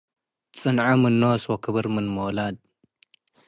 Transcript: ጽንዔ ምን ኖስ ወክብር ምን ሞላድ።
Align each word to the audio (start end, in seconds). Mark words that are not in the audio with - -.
ጽንዔ 0.59 0.87
ምን 1.01 1.13
ኖስ 1.21 1.43
ወክብር 1.51 1.85
ምን 1.93 2.05
ሞላድ። 2.15 2.55